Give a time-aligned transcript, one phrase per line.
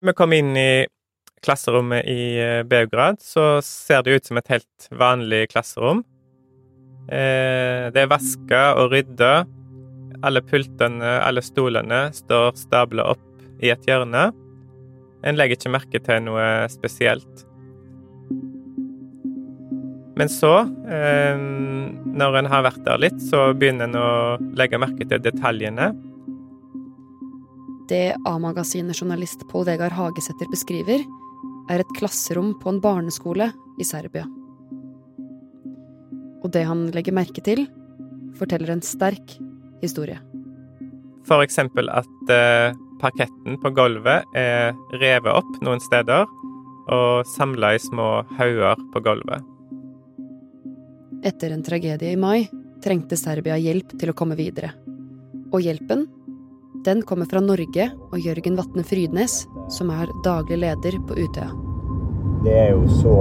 [0.00, 0.86] Vi kom inn i
[1.44, 6.00] klasserommet i eh, Beograd, så ser det ut som et helt vanlig klasserom.
[7.12, 9.32] Eh, det er vaska og rydda.
[10.24, 14.30] Alle pultene, alle stolene står stabla opp i et hjørne.
[15.20, 17.44] En legger ikke merke til noe spesielt.
[20.16, 24.12] Men så, eh, når en har vært der litt, så begynner en å
[24.56, 25.92] legge merke til detaljene.
[27.90, 31.02] Det A-magasinet-journalist Pål Vegard Hagesæter beskriver,
[31.70, 33.48] er et klasserom på en barneskole
[33.82, 34.28] i Serbia.
[36.40, 37.64] Og det han legger merke til,
[38.38, 39.34] forteller en sterk
[39.82, 40.20] historie.
[41.26, 44.70] For eksempel at eh, parketten på gulvet er
[45.02, 46.30] revet opp noen steder
[46.90, 49.42] og samla i små hauger på gulvet.
[51.26, 52.46] Etter en tragedie i mai
[52.84, 54.72] trengte Serbia hjelp til å komme videre.
[55.50, 56.06] Og hjelpen,
[56.84, 61.50] den kommer fra Norge og Jørgen Vatne Frydnes, som er daglig leder på Utøya.
[62.44, 63.16] Det er jo så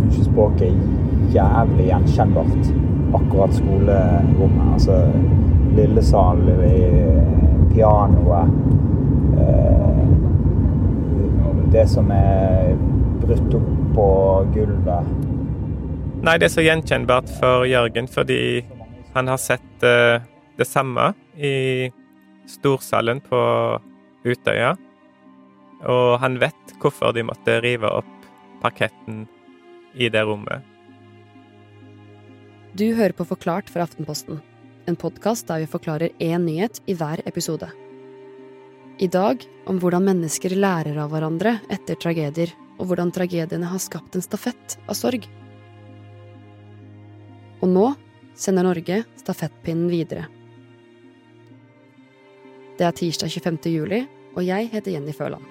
[0.00, 2.70] Unnskyld språket jævlig gjenkjennbart.
[3.14, 4.72] Akkurat skolerommet.
[4.72, 4.96] Altså
[5.76, 6.40] lillesal,
[7.70, 8.48] pianoet
[9.38, 10.00] eh,
[11.70, 12.72] Det som er
[13.20, 14.08] brutt opp på
[14.56, 15.14] gulvet.
[16.24, 18.42] Nei, det er så gjenkjennbart for Jørgen fordi
[19.14, 20.18] han har sett uh,
[20.58, 21.90] det samme i
[22.50, 23.40] storsalen på
[24.26, 24.74] Utøya.
[25.88, 28.16] Og han vet hvorfor de måtte rive opp
[28.60, 29.24] parketten
[29.94, 30.60] i det rommet.
[32.76, 34.38] Du hører på Forklart fra Aftenposten,
[34.86, 37.66] en podkast der vi forklarer én nyhet i hver episode.
[39.00, 44.16] I dag om hvordan mennesker lærer av hverandre etter tragedier, og hvordan tragediene har skapt
[44.16, 45.26] en stafett av sorg.
[47.60, 47.86] Og nå
[48.38, 50.28] sender Norge stafettpinnen videre.
[52.80, 53.56] Det er tirsdag 25.
[53.72, 55.42] juli, og jeg heter Jenny Føland.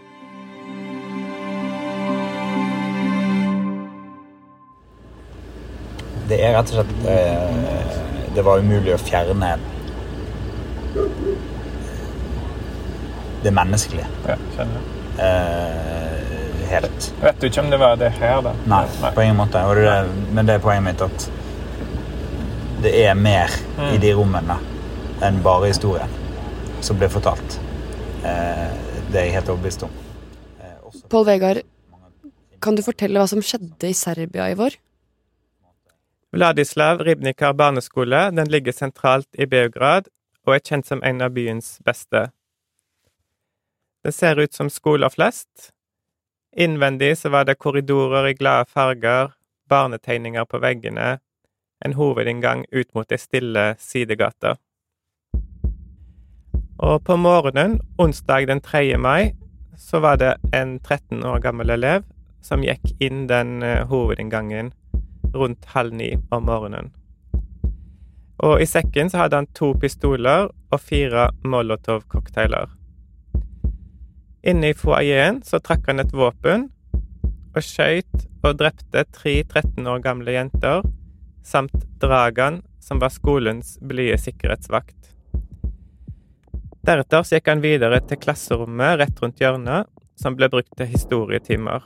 [6.30, 8.00] Det er rett og slett eh,
[8.34, 9.51] Det var umulig å fjerne
[13.44, 14.09] det menneskelige.
[14.25, 14.38] Ja.
[15.28, 17.12] Eh, helt.
[17.22, 18.56] Vet du ikke om det var det her, da?
[18.73, 19.62] Nei, på ingen måte.
[19.69, 20.00] Og det,
[20.34, 21.29] men det er poenget mitt at
[22.81, 23.53] det er mer
[23.94, 24.57] i de rommene
[25.22, 26.19] enn bare historien
[26.81, 27.59] som ble fortalt.
[28.25, 28.69] Eh,
[29.12, 29.95] det er jeg helt overbevist om.
[30.59, 31.62] Eh, Pål Vegard,
[32.62, 34.78] kan du fortelle hva som skjedde i Serbia i vår?
[36.35, 40.12] Vladislav Ribnikar barneskole den ligger sentralt i Beograd
[40.45, 42.29] og er kjent som en av byens beste.
[44.03, 45.72] Det ser ut som skoler flest.
[46.56, 49.34] Innvendig så var det korridorer i glade farger,
[49.69, 51.19] barnetegninger på veggene,
[51.85, 54.56] en hovedinngang ut mot ei stille sidegate.
[56.79, 58.97] Og på morgenen, onsdag den 3.
[58.97, 59.34] mai,
[59.78, 62.06] så var det en 13 år gammel elev
[62.41, 64.72] som gikk inn den eh, hovedinngangen
[65.35, 66.94] rundt halv ni om morgenen.
[68.39, 72.72] Og i sekken så hadde han to pistoler og fire Molotov-cocktailer.
[74.47, 76.69] Inne i foajeen så trakk han et våpen
[77.51, 80.88] og skøyt og drepte tre 13 år gamle jenter
[81.44, 84.99] samt Dragan, som var skolens blide sikkerhetsvakt.
[86.89, 89.85] Deretter gikk han videre til klasserommet rett rundt hjørnet,
[90.17, 91.83] som ble brukt til historietimer.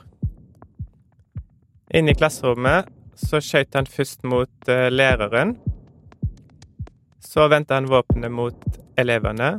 [1.92, 2.88] Inne i klasserommet
[3.20, 5.58] så skjøt han først mot eh, læreren.
[7.20, 9.50] Så vendte han våpenet mot elevene.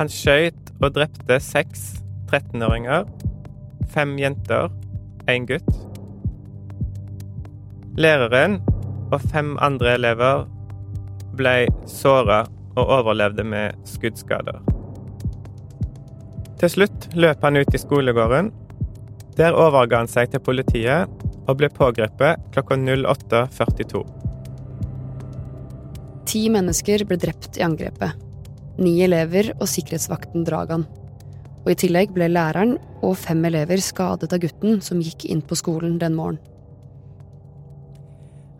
[0.00, 1.84] Han skjøt og drepte seks
[2.32, 3.06] 13-åringer,
[3.94, 4.74] fem jenter,
[5.30, 5.70] én gutt.
[7.94, 8.58] Læreren
[9.12, 10.48] og fem andre elever
[11.38, 11.54] ble
[11.86, 12.40] såra
[12.76, 14.62] og overlevde med skuddskader.
[16.62, 18.52] Til slutt løp han ut i skolegården.
[19.36, 21.10] Der overga han seg til politiet
[21.48, 24.02] og ble pågrepet klokka 08.42.
[26.28, 28.14] Ti mennesker ble drept i angrepet.
[28.80, 30.86] Ni elever og sikkerhetsvakten Dragan.
[31.62, 35.58] Og i tillegg ble læreren og fem elever skadet av gutten som gikk inn på
[35.58, 36.40] skolen den morgenen.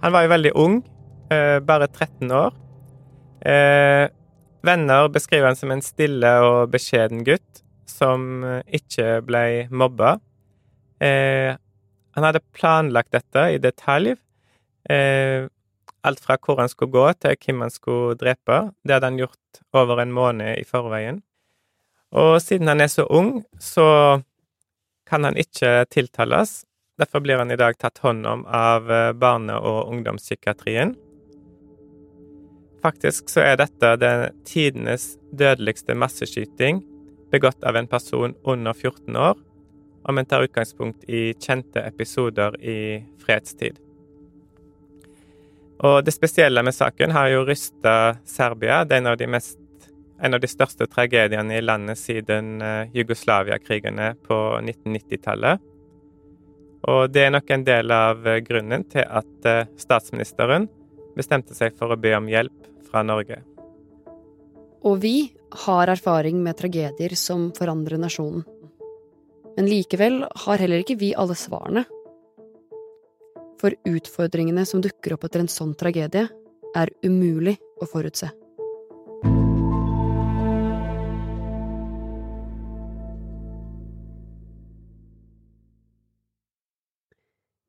[0.03, 0.81] Han var jo veldig ung,
[1.31, 2.50] eh, bare 13 år.
[3.43, 4.06] Eh,
[4.62, 10.17] venner beskriver han som en stille og beskjeden gutt som eh, ikke ble mobba.
[11.03, 11.56] Eh,
[12.12, 14.15] han hadde planlagt dette i detalj.
[14.91, 15.49] Eh,
[16.03, 18.59] alt fra hvor han skulle gå, til hvem han skulle drepe.
[18.83, 21.23] Det hadde han gjort over en måned i forveien.
[22.12, 24.21] Og siden han er så ung, så
[25.09, 26.62] kan han ikke tiltales.
[27.00, 30.94] Derfor blir han i dag tatt hånd om av eh, barne- og ungdomspsykiatrien.
[32.82, 36.82] Faktisk så er dette den tidenes dødeligste masseskyting
[37.31, 39.38] begått av en person under 14 år,
[40.02, 43.79] om en tar utgangspunkt i kjente episoder i fredstid.
[45.82, 48.82] Og det spesielle med saken har jo rysta Serbia.
[48.84, 49.58] Det er en av de, mest,
[50.23, 55.64] en av de største tragediene i landet siden uh, Jugoslavia-krigene på 1990-tallet.
[56.90, 60.69] Og det er nok en del av uh, grunnen til at uh, statsministeren
[61.17, 63.43] bestemte seg for å be om hjelp fra Norge.
[64.82, 65.32] Og vi
[65.67, 68.44] har erfaring med tragedier som forandrer nasjonen.
[69.56, 71.85] Men likevel har heller ikke vi alle svarene.
[73.61, 76.25] For utfordringene som dukker opp etter en sånn tragedie,
[76.73, 78.31] er umulig å forutse.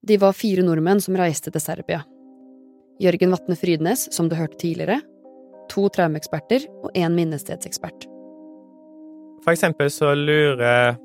[0.04, 2.02] De var fire nordmenn som reiste til Serbia.
[3.04, 5.02] Jørgen Vatne Frydnes, som du hørte tidligere,
[5.72, 8.08] to traumeeksperter og én minnestedsekspert.
[9.44, 10.96] For eksempel så lurer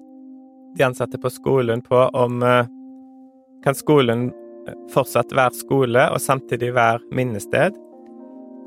[0.76, 2.68] de ansatte på skolen på om eh,
[3.64, 7.74] kan skolen eh, fortsatt være skole og samtidig være minnested?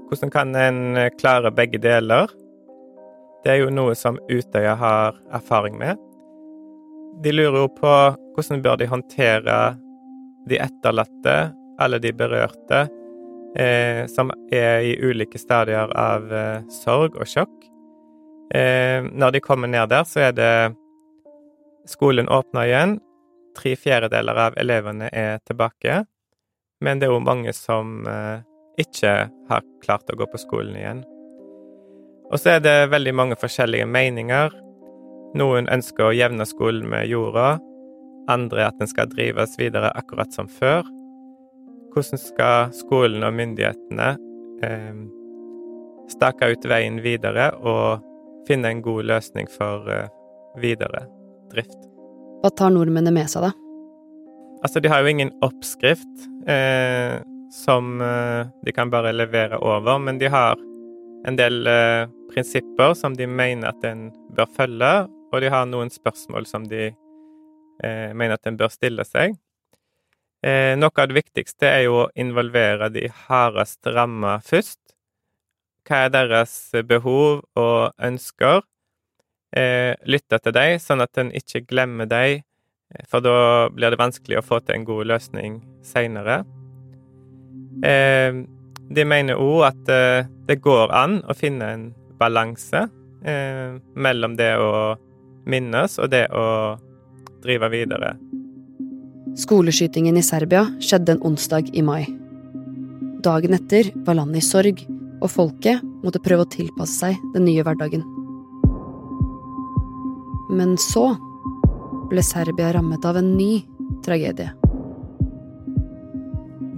[0.10, 2.32] Hvordan kan en eh, klare begge deler?
[3.46, 5.96] Det er jo noe som Utøya har erfaring med.
[7.24, 7.94] De lurer jo på
[8.36, 9.62] hvordan bør de håndtere
[10.50, 11.38] de etterlatte,
[11.82, 12.86] alle de berørte,
[13.58, 17.58] eh, som er i ulike stadier av eh, sorg og sjokk.
[18.56, 20.54] Eh, når de kommer ned der, så er det
[21.90, 23.00] Skolen åpner igjen.
[23.58, 26.04] Tre fjerdedeler av elevene er tilbake.
[26.82, 28.44] Men det er jo mange som eh,
[28.82, 29.16] ikke
[29.50, 31.02] har klart å gå på skolen igjen.
[32.32, 34.54] Og så er det veldig mange forskjellige meninger.
[35.38, 37.58] Noen ønsker å jevne skolen med jorda.
[38.32, 40.86] Andre at den skal drives videre akkurat som før.
[41.92, 44.14] Hvordan skal skolen og myndighetene
[44.64, 45.02] eh,
[46.12, 48.04] stake ut veien videre og
[48.48, 50.08] finne en god løsning for eh,
[50.62, 51.06] videre
[51.52, 51.78] drift.
[52.42, 53.52] Hva tar nordmennene med seg, da?
[54.62, 57.20] Altså, de har jo ingen oppskrift eh,
[57.54, 60.60] som eh, de kan bare levere over, men de har
[61.28, 64.92] en del eh, prinsipper som de mener at en bør følge,
[65.32, 69.38] og de har noen spørsmål som de eh, mener at en bør stille seg.
[70.42, 74.80] Eh, noe av det viktigste er jo å involvere de hardest ramma først.
[75.86, 76.56] Hva er deres
[76.90, 78.62] behov og ønsker?
[79.56, 82.46] eh, lytte til dem, sånn at en ikke glemmer dem,
[83.08, 86.42] for da blir det vanskelig å få til en god løsning seinere.
[87.88, 88.42] Eh,
[88.92, 91.88] de mener òg at eh, det går an å finne en
[92.20, 92.84] balanse
[93.24, 94.98] eh, mellom det å
[95.50, 96.46] minnes og det å
[97.42, 98.14] drive videre.
[99.40, 102.04] Skoleskytingen i Serbia skjedde en onsdag i mai.
[103.24, 104.82] Dagen etter var landet i sorg,
[105.22, 108.04] og folket måtte prøve å tilpasse seg den nye hverdagen.
[110.52, 111.14] Men så
[112.12, 113.62] ble Serbia rammet av en ny
[114.04, 114.52] tragedie.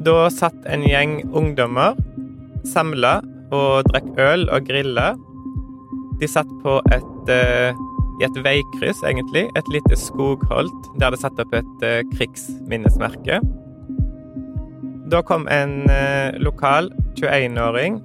[0.03, 1.97] Da satt en gjeng ungdommer
[2.67, 3.21] samla
[3.53, 5.13] og drakk øl og grilla.
[6.19, 7.83] De satt på et, uh,
[8.25, 9.47] et veikryss, egentlig.
[9.57, 13.39] Et lite skogholt der det satt opp et uh, krigsminnesmerke.
[15.11, 18.01] Da kom en uh, lokal 21-åring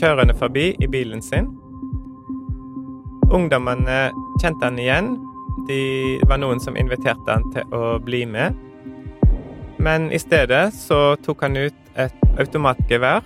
[0.00, 1.50] kjørende forbi i bilen sin.
[3.30, 4.10] Ungdommene
[4.42, 5.14] kjente han igjen.
[5.68, 5.82] De
[6.26, 8.56] var noen som inviterte han til å bli med.
[9.80, 13.24] Men i stedet så tok han ut et automatgevær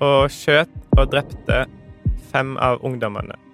[0.00, 1.64] og skjøt og drepte
[2.30, 3.49] fem av ungdommene.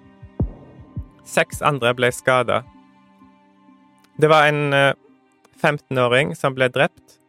[1.27, 2.61] Seks andre ble skada.
[4.17, 4.73] Det var en
[5.61, 7.19] 15-åring eh, som ble drept,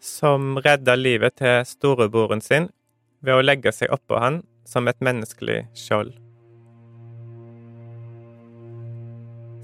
[0.00, 2.70] som redda livet til storebroren sin
[3.20, 6.14] ved å legge seg oppå han som et menneskelig skjold.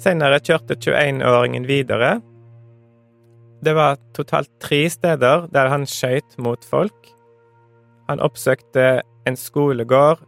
[0.02, 2.18] Senere kjørte 21-åringen videre.
[3.64, 7.08] Det var totalt tre steder der han skøyt mot folk.
[8.10, 10.20] Han oppsøkte en skolegård.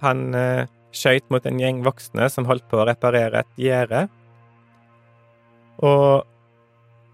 [0.00, 4.06] Han eh, skøyt mot en gjeng voksne som holdt på å reparere et gjerde.
[5.84, 6.24] Og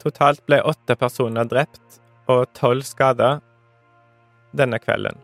[0.03, 2.01] totalt ble åtte personer drept
[2.31, 3.37] og tolv skada
[4.57, 5.19] denne kvelden,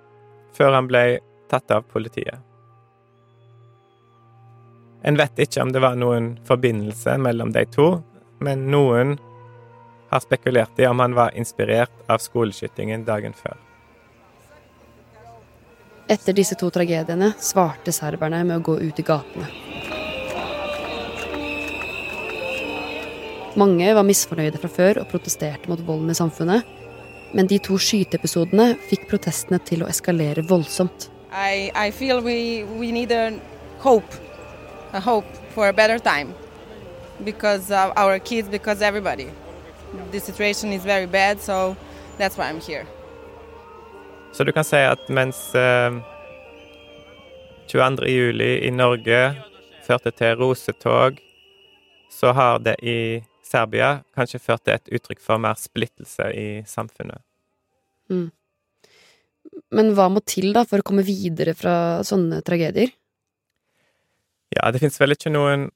[0.56, 1.04] før han ble
[1.50, 2.38] tatt av politiet.
[5.06, 7.88] En vet ikke om det var noen forbindelse mellom de to,
[8.42, 9.16] men noen
[10.10, 13.67] har spekulert i om han var inspirert av skoleskytingen dagen før.
[16.08, 19.48] Etter disse to tragediene svarte serberne med å gå ut i gatene.
[23.58, 26.64] Mange var misfornøyde fra før og protesterte mot volden i samfunnet.
[27.36, 31.10] Men de to skyteepisodene fikk protestene til å eskalere voldsomt.
[31.28, 33.34] I, I feel we, we need a
[33.84, 34.16] hope
[34.92, 36.34] a hope for a better time
[37.24, 39.28] because of our kids, because everybody.
[40.12, 41.76] The situation is very bad, so
[42.16, 42.86] that's why I'm here.
[44.38, 45.96] Så du kan si at mens eh,
[47.66, 48.06] 22.
[48.06, 49.16] juli i Norge
[49.82, 51.16] førte til rosetog,
[52.06, 57.18] så har det i Serbia kanskje ført til et uttrykk for mer splittelse i samfunnet.
[58.14, 58.28] Mm.
[59.74, 62.92] Men hva må til da for å komme videre fra sånne tragedier?
[64.54, 65.66] Ja, det fins vel ikke noen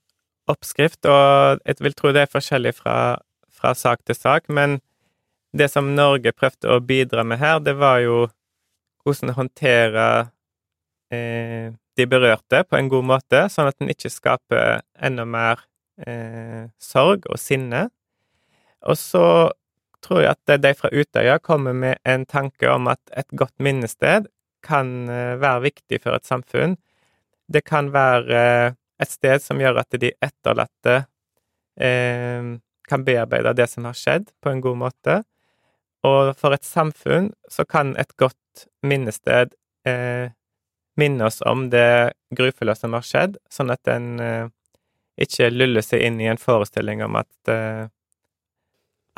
[0.47, 3.19] oppskrift, og jeg vil tro det er forskjellig fra,
[3.51, 4.79] fra sak til sak, men
[5.51, 8.21] det som Norge prøvde å bidra med her, det var jo
[9.05, 10.07] hvordan håndtere
[11.13, 15.65] eh, de berørte på en god måte, sånn at en ikke skaper enda mer
[16.07, 17.89] eh, sorg og sinne.
[18.89, 19.25] Og så
[20.03, 24.29] tror jeg at de fra Utøya kommer med en tanke om at et godt minnested
[24.65, 26.77] kan eh, være viktig for et samfunn.
[27.53, 31.03] Det kan være eh, et sted som gjør at de etterlatte
[31.77, 32.55] eh,
[32.89, 35.23] kan bearbeide det som har skjedd, på en god måte.
[36.09, 39.55] Og for et samfunn så kan et godt minnested
[39.87, 40.33] eh,
[40.99, 44.51] minne oss om det grufulle som har skjedd, sånn at en eh,
[45.23, 47.87] ikke luller seg inn i en forestilling om at eh,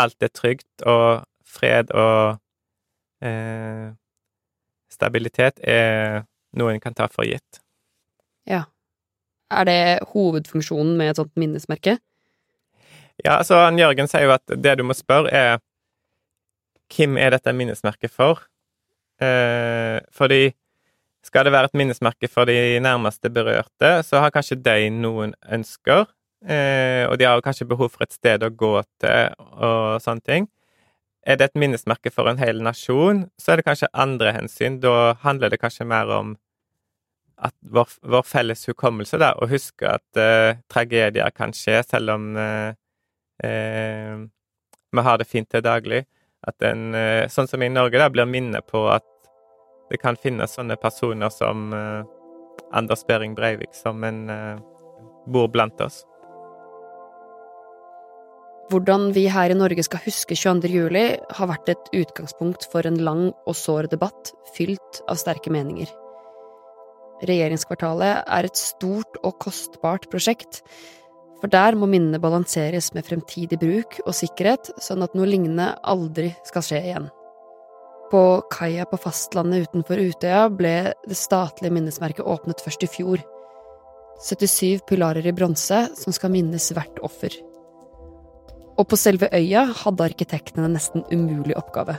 [0.02, 2.40] alt er trygt, og fred og
[3.24, 3.90] eh,
[4.90, 6.24] stabilitet er
[6.58, 7.62] noe en kan ta for gitt.
[8.48, 8.64] Ja.
[9.54, 9.82] Er det
[10.14, 11.98] hovedfunksjonen med et sånt minnesmerke?
[13.22, 15.62] Ja, altså, Jørgen sier jo at det du må spørre, er
[16.92, 18.44] hvem er dette minnesmerket for?
[19.22, 20.52] Eh, fordi
[21.24, 26.04] skal det være et minnesmerke for de nærmeste berørte, så har kanskje de noen ønsker,
[26.44, 30.48] eh, og de har kanskje behov for et sted å gå til og sånne ting.
[31.24, 34.76] Er det et minnesmerke for en hel nasjon, så er det kanskje andre hensyn.
[34.80, 36.34] Da handler det kanskje mer om
[37.36, 42.28] at vår, vår felles hukommelse, da, å huske at eh, tragedier kan skje selv om
[42.38, 42.76] eh,
[43.44, 44.20] eh,
[44.94, 46.04] vi har det fint til daglig.
[46.48, 49.06] At en, eh, sånn som i Norge, da, blir minnet på at
[49.90, 52.02] det kan finnes sånne personer som eh,
[52.76, 54.58] Anders Behring Breivik, som en eh,
[55.26, 56.02] bor blant oss.
[58.72, 60.70] Hvordan vi her i Norge skal huske 22.
[60.72, 61.04] juli,
[61.36, 65.90] har vært et utgangspunkt for en lang og sår debatt fylt av sterke meninger.
[67.28, 70.62] Regjeringskvartalet er et stort og kostbart prosjekt,
[71.44, 76.30] for der må minnene balanseres med fremtidig bruk og sikkerhet, sånn at noe lignende aldri
[76.48, 77.08] skal skje igjen.
[78.08, 83.20] På kaia på fastlandet utenfor Utøya ble det statlige minnesmerket åpnet først i fjor.
[84.24, 87.36] 77 pilarer i bronse som skal minnes hvert offer.
[88.80, 91.98] Og på selve øya hadde arkitektene en nesten umulig oppgave.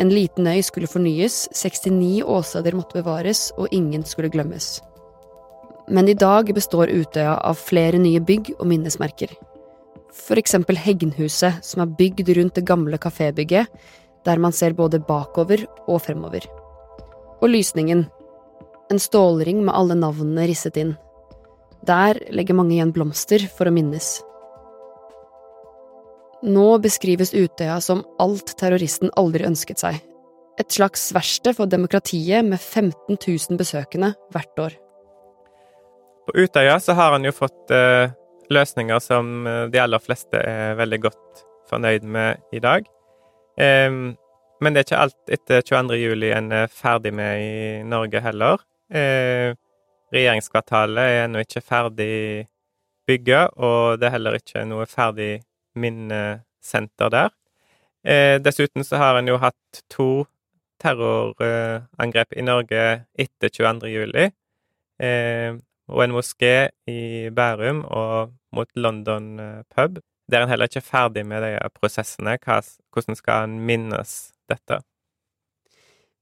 [0.00, 4.78] En liten øy skulle fornyes, 69 åsteder måtte bevares, og ingen skulle glemmes.
[5.92, 9.34] Men i dag består Utøya av flere nye bygg og minnesmerker.
[10.16, 13.68] For eksempel Hegnhuset, som er bygd rundt det gamle kafébygget,
[14.24, 16.46] der man ser både bakover og fremover.
[17.42, 18.06] Og lysningen.
[18.90, 20.94] En stålring med alle navnene risset inn.
[21.84, 24.14] Der legger mange igjen blomster for å minnes.
[26.42, 30.00] Nå beskrives Utøya som alt terroristen aldri ønsket seg.
[30.60, 34.81] Et slags verksted for demokratiet med 15 000 besøkende hvert år.
[36.26, 38.12] På Utøya så har han jo fått eh,
[38.52, 42.86] løsninger som eh, de aller fleste er veldig godt fornøyd med i dag.
[43.56, 45.96] Men det er ikke alt etter 22.
[45.98, 47.56] juli en er ferdig med i
[47.88, 48.62] Norge heller.
[48.92, 49.54] Eh,
[50.12, 52.46] regjeringskvartalet er ennå ikke ferdig
[53.08, 55.40] bygga, og det er heller ikke noe ferdig
[55.74, 57.32] minnesenter der.
[58.42, 60.24] Dessuten så har en jo hatt to
[60.82, 63.90] terrorangrep i Norge etter 22.
[63.94, 64.28] juli.
[65.92, 70.00] Eh, og en moské i Bærum og mot London eh, pub.
[70.30, 72.38] Der er en heller ikke ferdig med de prosessene.
[72.92, 74.80] hvordan skal en minnes dette?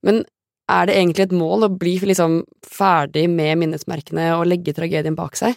[0.03, 0.25] Men
[0.67, 5.35] er det egentlig et mål å bli liksom ferdig med minnesmerkene og legge tragedien bak
[5.35, 5.55] seg?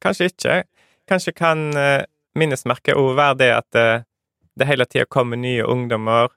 [0.00, 0.64] Kanskje ikke.
[1.08, 4.04] Kanskje kan uh, minnesmerket òg være det at uh,
[4.58, 6.28] det hele tida kommer nye ungdommer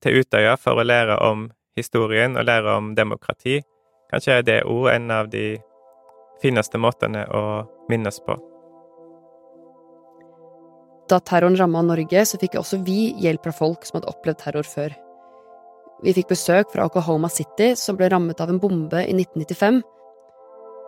[0.00, 3.62] til Utøya for å lære om historien og lære om demokrati.
[4.10, 5.58] Kanskje er det òg en av de
[6.42, 7.42] fineste måtene å
[7.90, 8.36] minnes på.
[11.06, 14.66] Da terroren ramma Norge, så fikk også vi hjelp fra folk som hadde opplevd terror
[14.66, 14.94] før.
[16.02, 19.80] Vi fikk besøk fra Oklahoma City, som ble rammet av en bombe i 1995,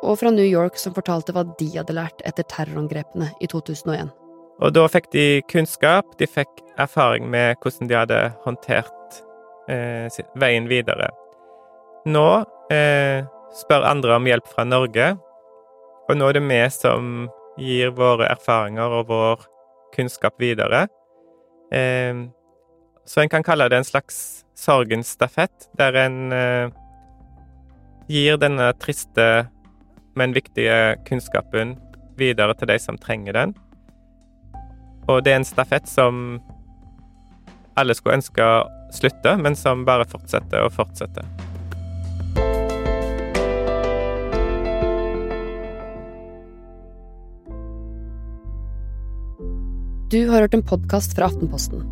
[0.02, 4.10] og fra New York, som fortalte hva de hadde lært etter terrorangrepene i 2001.
[4.58, 6.50] Og da fikk de kunnskap, de fikk
[6.82, 9.22] erfaring med hvordan de hadde håndtert
[9.70, 11.12] eh, veien videre.
[12.10, 12.26] Nå
[12.74, 13.22] eh,
[13.54, 15.12] spør andre om hjelp fra Norge,
[16.08, 17.28] Og nå er det vi som
[17.60, 19.46] gir våre erfaringer og vår
[19.94, 20.86] kunnskap videre.
[21.72, 22.28] Eh,
[23.08, 26.70] så en kan kalle det en slags sorgens stafett, der en eh,
[28.08, 29.48] gir denne triste,
[30.16, 31.76] men viktige kunnskapen
[32.18, 33.54] videre til de som trenger den.
[35.08, 36.40] Og det er en stafett som
[37.78, 41.47] alle skulle ønske å slutte, men som bare fortsetter og fortsetter.
[50.08, 51.82] Du har hørt en podkast fra Aftenposten.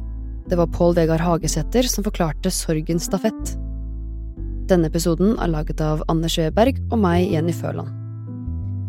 [0.49, 3.51] Det var Pål Vegard Hagesæter som forklarte Sorgens stafett.
[4.71, 7.91] Denne episoden er laget av Anne Sjøberg og meg, Jenny Føland.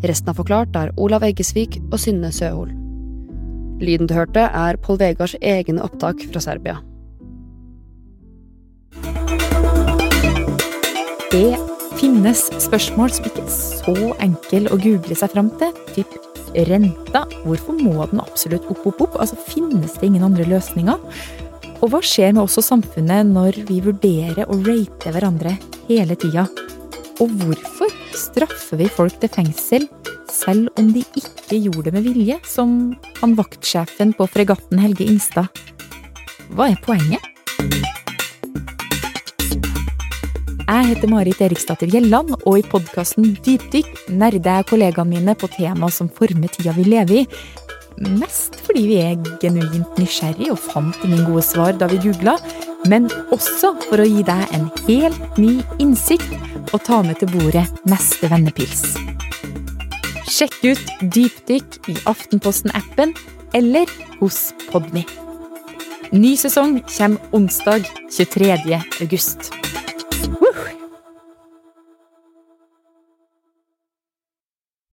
[0.08, 2.72] Resten av Forklart er Olav Eggesvik og Synne Søhol.
[3.84, 6.78] Lyden du hørte, er Pål Vegards egne opptak fra Serbia.
[11.28, 11.52] Det
[12.00, 15.76] finnes spørsmål som ikke er så enkle å google seg fram til.
[15.92, 16.16] Typ
[16.68, 17.24] renta.
[17.44, 19.20] Hvorfor må den absolutt opp, opp, opp?
[19.20, 20.98] Altså, Finnes det ingen andre løsninger?
[21.78, 25.54] Og hva skjer med oss og samfunnet når vi vurderer å rate hverandre
[25.86, 26.48] hele tida?
[27.22, 29.88] Og hvorfor straffer vi folk til fengsel
[30.30, 35.50] selv om de ikke gjorde det med vilje, som han vaktsjefen på fregatten Helge Ingstad?
[36.54, 37.97] Hva er poenget?
[40.68, 45.88] Jeg heter Marit Eriksdatter Gjelland, og i podkasten Dypdykk nerder jeg kollegaene mine på tema
[45.88, 47.22] som former tida vi lever i.
[48.20, 52.34] Mest fordi vi er genuint nysgjerrig og fant ingen gode svar da vi googla,
[52.92, 56.36] men også for å gi deg en helt ny innsikt
[56.74, 58.92] og ta med til bordet neste vennepils.
[60.28, 63.16] Sjekk ut Dypdykk i Aftenposten-appen
[63.56, 63.88] eller
[64.20, 65.06] hos Podmy.
[66.12, 68.52] Ny sesong kommer onsdag 23.
[69.00, 69.48] august.